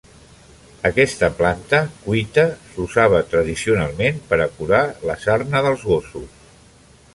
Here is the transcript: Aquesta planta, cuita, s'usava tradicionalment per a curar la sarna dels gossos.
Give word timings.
Aquesta 0.89 1.27
planta, 1.41 1.81
cuita, 2.05 2.45
s'usava 2.71 3.21
tradicionalment 3.35 4.19
per 4.33 4.41
a 4.45 4.49
curar 4.57 4.83
la 5.11 5.21
sarna 5.27 5.65
dels 5.69 5.89
gossos. 5.93 6.45